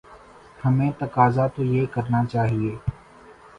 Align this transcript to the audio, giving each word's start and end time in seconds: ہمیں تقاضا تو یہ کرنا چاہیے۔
ہمیں 0.65 0.91
تقاضا 0.99 1.45
تو 1.47 1.63
یہ 1.63 1.85
کرنا 1.93 2.23
چاہیے۔ 2.25 2.75